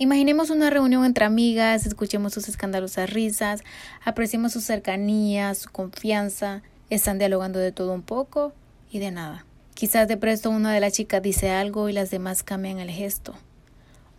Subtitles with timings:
[0.00, 3.64] Imaginemos una reunión entre amigas, escuchemos sus escandalosas risas,
[4.04, 8.52] apreciemos su cercanía, su confianza, están dialogando de todo un poco
[8.92, 9.44] y de nada.
[9.74, 13.34] Quizás de presto una de las chicas dice algo y las demás cambian el gesto.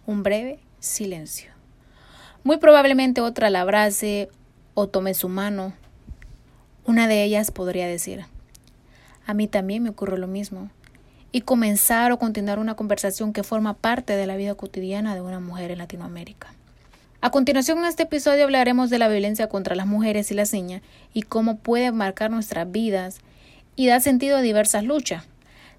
[0.06, 1.50] Un breve silencio.
[2.44, 4.28] Muy probablemente otra la abrace
[4.74, 5.72] o tome su mano.
[6.86, 8.26] Una de ellas podría decir,
[9.26, 10.72] a mí también me ocurre lo mismo
[11.32, 15.40] y comenzar o continuar una conversación que forma parte de la vida cotidiana de una
[15.40, 16.54] mujer en Latinoamérica.
[17.22, 20.82] A continuación en este episodio hablaremos de la violencia contra las mujeres y las niñas
[21.14, 23.20] y cómo puede marcar nuestras vidas
[23.76, 25.26] y dar sentido a diversas luchas.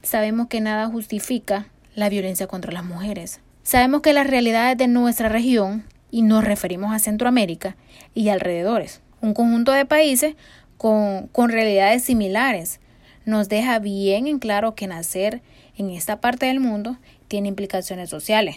[0.02, 3.40] Sabemos que nada justifica la violencia contra las mujeres.
[3.62, 7.76] Sabemos que las realidades de nuestra región, y nos referimos a Centroamérica
[8.14, 10.34] y alrededores, un conjunto de países
[10.76, 12.80] con, con realidades similares,
[13.24, 15.42] nos deja bien en claro que nacer
[15.76, 16.96] en esta parte del mundo
[17.28, 18.56] tiene implicaciones sociales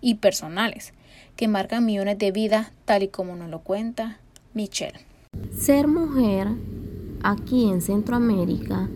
[0.00, 0.92] y personales
[1.36, 4.18] que marcan millones de vidas tal y como nos lo cuenta
[4.54, 5.00] Michelle.
[5.56, 6.48] Ser mujer
[7.22, 8.88] aquí en Centroamérica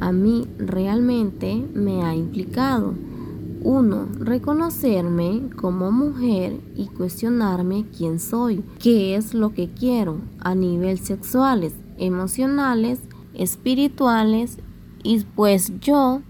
[0.00, 2.94] a mí realmente me ha implicado
[3.62, 11.00] uno, reconocerme como mujer y cuestionarme quién soy, qué es lo que quiero a nivel
[11.00, 13.00] sexuales, emocionales
[13.36, 14.58] espirituales
[15.02, 16.22] y pues yo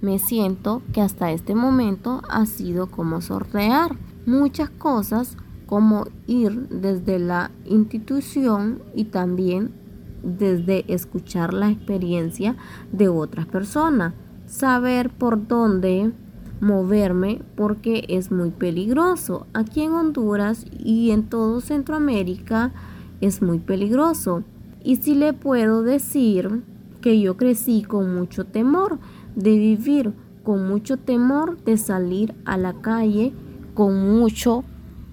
[0.00, 7.18] me siento que hasta este momento ha sido como sortear muchas cosas como ir desde
[7.18, 9.72] la institución y también
[10.22, 12.56] desde escuchar la experiencia
[12.92, 14.14] de otras personas,
[14.46, 16.12] saber por dónde
[16.60, 19.46] moverme porque es muy peligroso.
[19.52, 22.72] Aquí en Honduras y en todo Centroamérica
[23.20, 24.44] es muy peligroso.
[24.84, 26.62] Y si le puedo decir
[27.00, 28.98] que yo crecí con mucho temor
[29.34, 30.12] de vivir,
[30.44, 33.32] con mucho temor de salir a la calle,
[33.72, 34.62] con mucho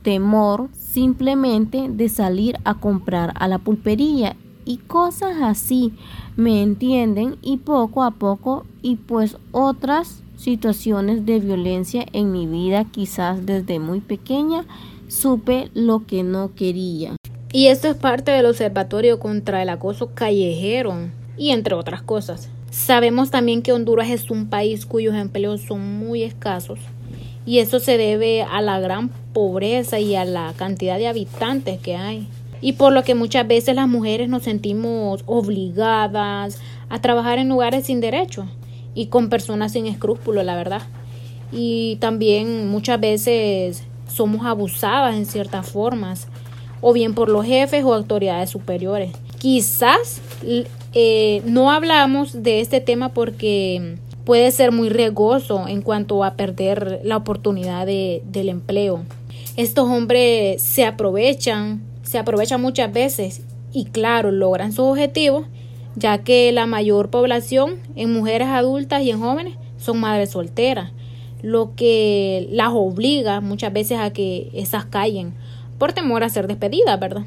[0.03, 5.93] temor simplemente de salir a comprar a la pulpería y cosas así,
[6.35, 7.37] ¿me entienden?
[7.41, 13.79] Y poco a poco y pues otras situaciones de violencia en mi vida, quizás desde
[13.79, 14.65] muy pequeña,
[15.07, 17.15] supe lo que no quería.
[17.53, 22.49] Y esto es parte del Observatorio contra el Acoso Callejero y entre otras cosas.
[22.69, 26.79] Sabemos también que Honduras es un país cuyos empleos son muy escasos
[27.45, 31.97] y eso se debe a la gran pobreza y a la cantidad de habitantes que
[31.97, 32.25] hay.
[32.61, 36.57] Y por lo que muchas veces las mujeres nos sentimos obligadas
[36.87, 38.45] a trabajar en lugares sin derecho
[38.95, 40.83] y con personas sin escrúpulos, la verdad.
[41.51, 46.29] Y también muchas veces somos abusadas en ciertas formas
[46.81, 49.11] o bien por los jefes o autoridades superiores.
[49.37, 50.21] Quizás
[50.93, 57.01] eh, no hablamos de este tema porque puede ser muy riesgoso en cuanto a perder
[57.03, 59.03] la oportunidad de, del empleo.
[59.57, 63.41] Estos hombres se aprovechan, se aprovechan muchas veces
[63.73, 65.45] y claro, logran sus objetivos,
[65.95, 70.91] ya que la mayor población en mujeres adultas y en jóvenes son madres solteras,
[71.41, 75.33] lo que las obliga muchas veces a que esas callen
[75.81, 77.23] por temor a ser despedidas, ¿verdad?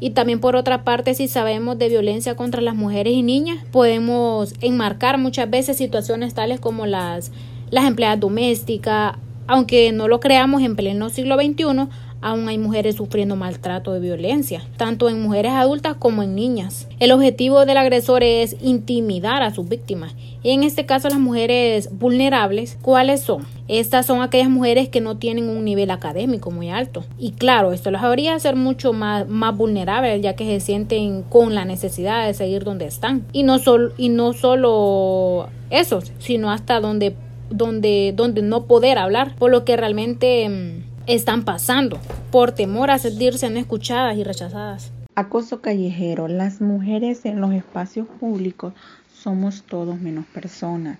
[0.00, 4.52] Y también por otra parte, si sabemos de violencia contra las mujeres y niñas, podemos
[4.60, 7.32] enmarcar muchas veces situaciones tales como las,
[7.70, 9.14] las empleadas domésticas,
[9.46, 11.88] aunque no lo creamos en pleno siglo XXI,
[12.20, 16.86] aún hay mujeres sufriendo maltrato de violencia, tanto en mujeres adultas como en niñas.
[16.98, 20.14] El objetivo del agresor es intimidar a sus víctimas.
[20.42, 23.44] Y en este caso las mujeres vulnerables, ¿cuáles son?
[23.68, 27.04] Estas son aquellas mujeres que no tienen un nivel académico muy alto.
[27.18, 31.54] Y claro, esto las habría ser mucho más, más vulnerables ya que se sienten con
[31.54, 33.24] la necesidad de seguir donde están.
[33.32, 37.14] Y no, solo y no solo eso, sino hasta donde,
[37.50, 39.36] donde, donde no poder hablar.
[39.36, 41.98] Por lo que realmente mm, están pasando
[42.30, 44.92] por temor a sentirse no escuchadas y rechazadas.
[45.16, 46.28] Acoso callejero.
[46.28, 48.74] Las mujeres en los espacios públicos
[49.12, 50.98] somos todos menos personas.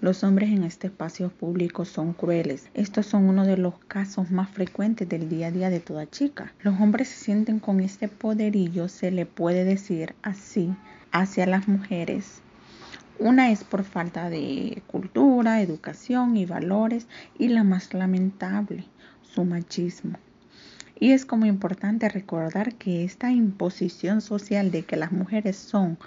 [0.00, 2.68] Los hombres en este espacio público son crueles.
[2.74, 6.52] Estos son uno de los casos más frecuentes del día a día de toda chica.
[6.62, 10.74] Los hombres se sienten con este poderillo, se le puede decir así,
[11.12, 12.42] hacia las mujeres.
[13.20, 17.06] Una es por falta de cultura, educación y valores
[17.38, 18.86] y la más lamentable,
[19.34, 20.18] su machismo.
[20.98, 25.98] Y es como importante recordar que esta imposición social de que las mujeres son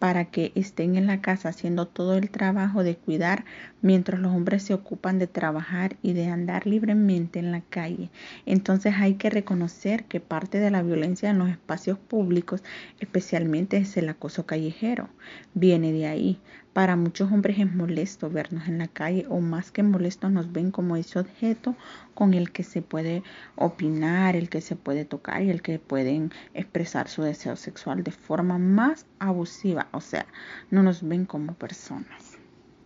[0.00, 3.44] para que estén en la casa haciendo todo el trabajo de cuidar
[3.82, 8.08] mientras los hombres se ocupan de trabajar y de andar libremente en la calle.
[8.46, 12.62] Entonces hay que reconocer que parte de la violencia en los espacios públicos
[12.98, 15.10] especialmente es el acoso callejero.
[15.52, 16.40] Viene de ahí.
[16.72, 20.70] Para muchos hombres es molesto vernos en la calle o más que molesto nos ven
[20.70, 21.74] como ese objeto
[22.14, 23.24] con el que se puede
[23.56, 28.12] opinar, el que se puede tocar y el que pueden expresar su deseo sexual de
[28.12, 29.88] forma más abusiva.
[29.92, 30.26] O sea,
[30.70, 32.38] no nos ven como personas.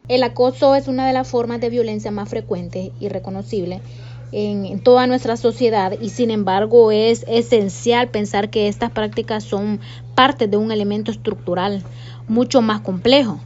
[0.08, 3.82] El acoso es una de las formas de violencia más frecuentes y reconocibles
[4.32, 9.80] en, toda nuestra sociedad y sin embargo es esencial pensar que estas prácticas son
[10.14, 11.82] parte de un elemento estructural
[12.28, 13.40] mucho más complejo.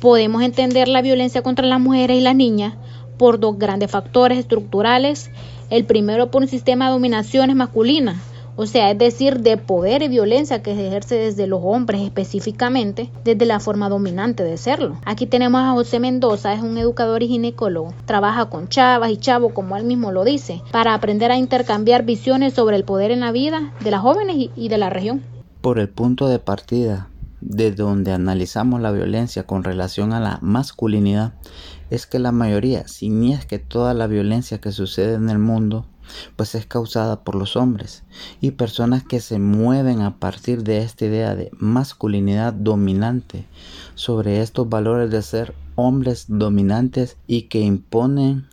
[0.00, 2.74] Podemos entender la violencia contra las mujeres y las niñas
[3.18, 5.30] por dos grandes factores estructurales.
[5.70, 8.16] El primero por un sistema de dominaciones masculinas,
[8.54, 13.10] o sea, es decir, de poder y violencia que se ejerce desde los hombres específicamente,
[13.24, 14.98] desde la forma dominante de serlo.
[15.04, 19.52] Aquí tenemos a José Mendoza, es un educador y ginecólogo, trabaja con chavas y chavos,
[19.52, 23.32] como él mismo lo dice, para aprender a intercambiar visiones sobre el poder en la
[23.32, 25.22] vida de las jóvenes y de la región.
[25.60, 27.08] Por el punto de partida
[27.48, 31.32] de donde analizamos la violencia con relación a la masculinidad,
[31.88, 35.38] es que la mayoría, si ni es que toda la violencia que sucede en el
[35.38, 35.86] mundo,
[36.36, 38.04] pues es causada por los hombres
[38.42, 43.46] y personas que se mueven a partir de esta idea de masculinidad dominante
[43.94, 48.46] sobre estos valores de ser hombres dominantes y que imponen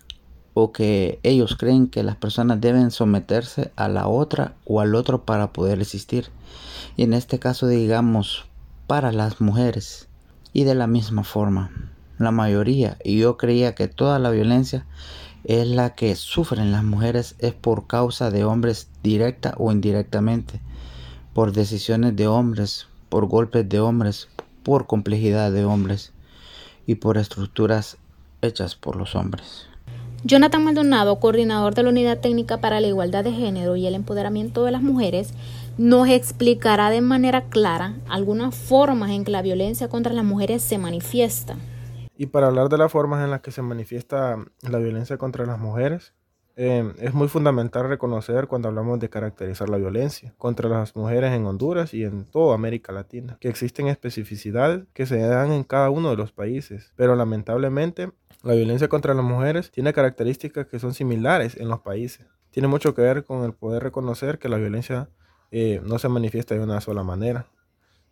[0.53, 5.25] o que ellos creen que las personas deben someterse a la otra o al otro
[5.25, 6.29] para poder existir.
[6.95, 8.45] Y en este caso digamos
[8.87, 10.07] para las mujeres.
[10.53, 11.71] Y de la misma forma,
[12.17, 14.85] la mayoría, y yo creía que toda la violencia
[15.43, 20.61] es la que sufren las mujeres es por causa de hombres directa o indirectamente,
[21.33, 24.29] por decisiones de hombres, por golpes de hombres,
[24.63, 26.13] por complejidad de hombres
[26.87, 27.97] y por estructuras
[28.41, 29.67] hechas por los hombres.
[30.27, 34.65] Jonathan Maldonado, coordinador de la Unidad Técnica para la Igualdad de Género y el Empoderamiento
[34.65, 35.35] de las Mujeres,
[35.77, 40.79] nos explicará de manera clara algunas formas en que la violencia contra las mujeres se
[40.79, 41.57] manifiesta.
[42.17, 45.59] Y para hablar de las formas en las que se manifiesta la violencia contra las
[45.59, 46.13] mujeres,
[46.55, 51.45] eh, es muy fundamental reconocer cuando hablamos de caracterizar la violencia contra las mujeres en
[51.45, 56.09] Honduras y en toda América Latina, que existen especificidades que se dan en cada uno
[56.09, 58.11] de los países, pero lamentablemente
[58.43, 62.25] la violencia contra las mujeres tiene características que son similares en los países.
[62.51, 65.09] Tiene mucho que ver con el poder reconocer que la violencia
[65.51, 67.47] eh, no se manifiesta de una sola manera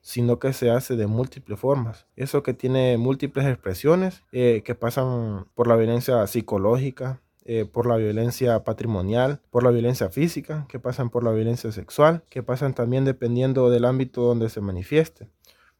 [0.04, 2.06] sino que se hace de múltiples formas.
[2.18, 7.98] Eso que tiene múltiples expresiones eh, que pasan por la violencia psicológica, eh, por la
[7.98, 13.06] violencia patrimonial, por la violencia física, que pasan por la violencia sexual, que pasan también
[13.06, 15.28] dependiendo del ámbito donde se manifieste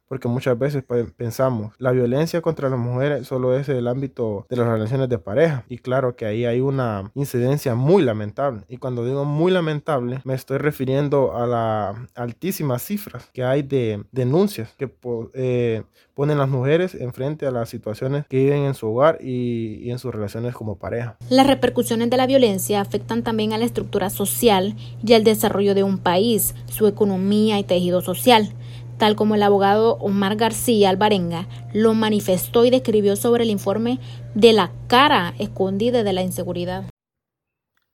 [0.08, 0.84] porque muchas veces
[1.16, 5.64] pensamos, la violencia contra las mujeres solo es el ámbito de las relaciones de pareja.
[5.68, 8.62] Y claro que ahí hay una incidencia muy lamentable.
[8.68, 14.04] Y cuando digo muy lamentable, me estoy refiriendo a las altísimas cifras que hay de
[14.12, 14.92] denuncias que
[15.34, 15.82] eh,
[16.14, 20.14] ponen las mujeres enfrente a las situaciones que viven en su hogar y en sus
[20.14, 21.16] relaciones como pareja.
[21.30, 25.82] Las repercusiones de la violencia afectan también a la estructura social y al desarrollo de
[25.82, 28.54] un país, su economía y tejido social
[28.98, 33.98] tal como el abogado Omar García Alvarenga lo manifestó y describió sobre el informe
[34.34, 36.84] de la cara escondida de la inseguridad.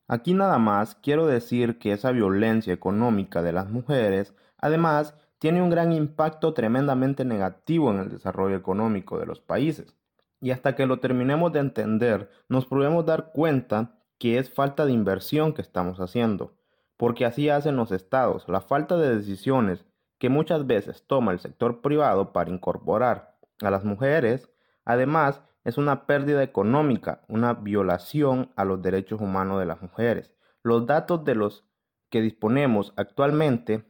[0.08, 5.70] Aquí nada más quiero decir que esa violencia económica de las mujeres, además, tiene un
[5.70, 9.96] gran impacto tremendamente negativo en el desarrollo económico de los países.
[10.40, 14.92] Y hasta que lo terminemos de entender, nos podemos dar cuenta que es falta de
[14.92, 16.54] inversión que estamos haciendo,
[16.96, 19.86] porque así hacen los estados, la falta de decisiones
[20.20, 24.48] que muchas veces toma el sector privado para incorporar a las mujeres,
[24.84, 30.32] además es una pérdida económica, una violación a los derechos humanos de las mujeres.
[30.62, 31.64] Los datos de los
[32.10, 33.84] que disponemos actualmente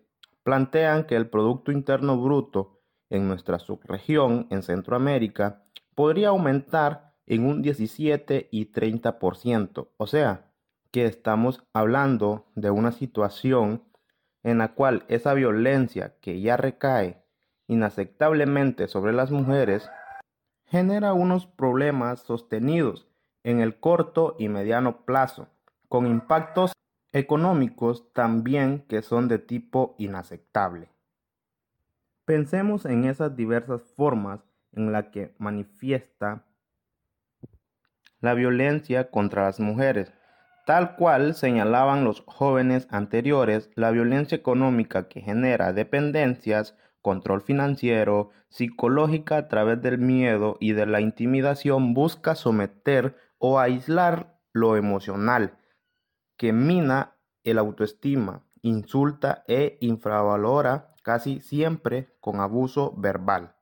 [0.45, 5.65] plantean que el Producto Interno Bruto en nuestra subregión, en Centroamérica,
[5.97, 9.89] podría aumentar en un 17 y 30%.
[9.97, 10.53] O sea,
[10.93, 13.83] que estamos hablando de una situación
[14.43, 17.23] en la cual esa violencia que ya recae
[17.67, 19.89] inaceptablemente sobre las mujeres
[20.67, 23.07] genera unos problemas sostenidos
[23.43, 25.49] en el corto y mediano plazo,
[25.89, 26.73] con impactos
[27.13, 30.89] económicos también que son de tipo inaceptable.
[32.25, 34.41] Pensemos en esas diversas formas
[34.73, 36.45] en las que manifiesta
[38.21, 40.13] la violencia contra las mujeres,
[40.71, 49.37] Tal cual señalaban los jóvenes anteriores, la violencia económica que genera dependencias, control financiero, psicológica
[49.37, 55.59] a través del miedo y de la intimidación busca someter o aislar lo emocional,
[56.37, 63.57] que mina el autoestima, insulta e infravalora casi siempre con abuso verbal.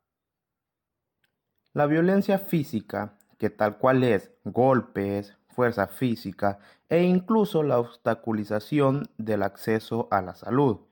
[1.72, 9.42] La violencia física, que tal cual es golpes, fuerza física e incluso la obstaculización del
[9.42, 10.82] acceso a la salud.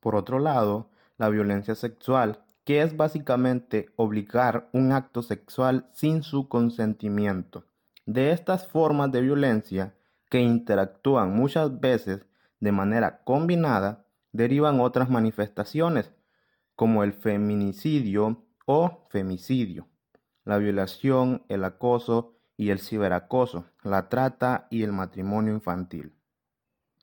[0.00, 6.48] Por otro lado, la violencia sexual, que es básicamente obligar un acto sexual sin su
[6.48, 7.66] consentimiento.
[8.04, 9.94] De estas formas de violencia,
[10.28, 12.26] que interactúan muchas veces
[12.58, 16.10] de manera combinada, derivan otras manifestaciones,
[16.74, 19.86] como el feminicidio o femicidio,
[20.42, 26.14] la violación, el acoso y el ciberacoso, la trata y el matrimonio infantil.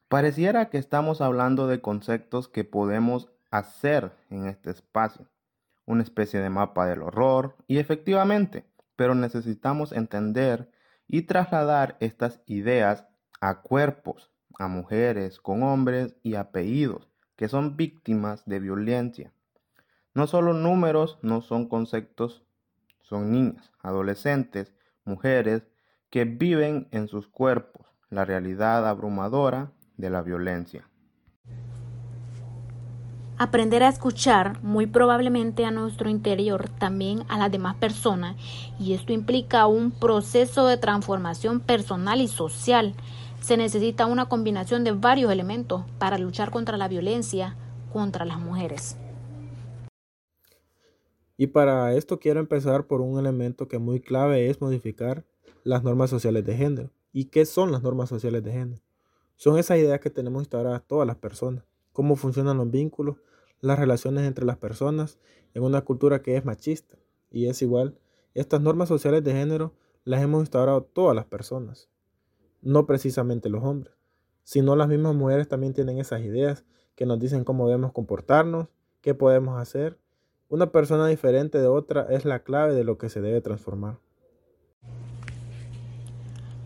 [0.08, 5.28] Pareciera que estamos hablando de conceptos que podemos hacer en este espacio,
[5.86, 10.72] una especie de mapa del horror, y efectivamente, pero necesitamos entender
[11.08, 13.06] y trasladar estas ideas
[13.42, 19.34] a cuerpos, a mujeres con hombres y apellidos que son víctimas de violencia.
[20.14, 22.46] No solo números no son conceptos,
[23.02, 24.74] son niñas, adolescentes,
[25.06, 25.64] mujeres
[26.10, 30.88] que viven en sus cuerpos la realidad abrumadora de la violencia.
[33.38, 38.36] Aprender a escuchar muy probablemente a nuestro interior, también a las demás personas,
[38.80, 42.94] y esto implica un proceso de transformación personal y social.
[43.42, 47.56] Se necesita una combinación de varios elementos para luchar contra la violencia
[47.92, 48.98] contra las mujeres.
[51.44, 55.26] Y para esto quiero empezar por un elemento que muy clave es modificar
[55.66, 56.90] las normas sociales de género.
[57.12, 58.82] ¿Y qué son las normas sociales de género?
[59.36, 63.18] Son esas ideas que tenemos instauradas todas las personas, cómo funcionan los vínculos,
[63.60, 65.20] las relaciones entre las personas
[65.54, 66.98] en una cultura que es machista.
[67.30, 68.00] Y es igual,
[68.34, 69.74] estas normas sociales de género
[70.06, 71.90] las hemos instaurado todas las personas,
[72.62, 73.94] no precisamente los hombres,
[74.46, 76.64] sino las mismas mujeres también tienen esas ideas
[76.96, 78.70] que nos dicen cómo debemos comportarnos,
[79.02, 80.00] qué podemos hacer.
[80.50, 83.98] Una persona diferente de otra es la clave de lo que se debe transformar.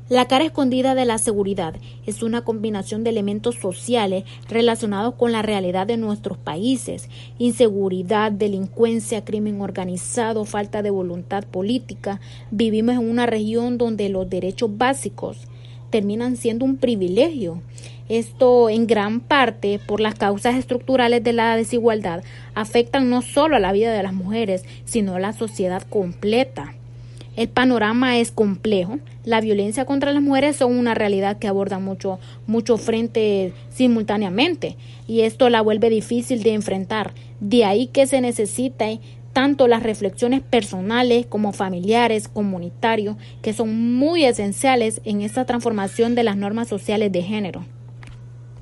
[0.09, 5.41] La cara escondida de la seguridad es una combinación de elementos sociales relacionados con la
[5.41, 7.09] realidad de nuestros países.
[7.39, 12.21] Inseguridad, delincuencia, crimen organizado, falta de voluntad política.
[12.51, 15.39] Vivimos en una región donde los derechos básicos
[15.89, 17.61] terminan siendo un privilegio.
[18.09, 22.23] Esto en gran parte por las causas estructurales de la desigualdad
[22.55, 26.73] afectan no solo a la vida de las mujeres, sino a la sociedad completa.
[27.35, 28.97] El panorama es complejo.
[29.23, 34.75] La violencia contra las mujeres son una realidad que aborda mucho, mucho frente simultáneamente
[35.07, 37.13] y esto la vuelve difícil de enfrentar.
[37.39, 38.87] De ahí que se necesita
[39.33, 46.23] tanto las reflexiones personales como familiares, comunitarios, que son muy esenciales en esta transformación de
[46.23, 47.63] las normas sociales de género.